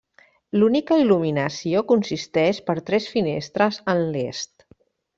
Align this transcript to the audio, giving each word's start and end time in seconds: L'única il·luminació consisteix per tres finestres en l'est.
L'única 0.61 0.97
il·luminació 1.01 1.85
consisteix 1.93 2.63
per 2.71 2.77
tres 2.91 3.13
finestres 3.19 3.81
en 3.97 4.07
l'est. 4.17 4.71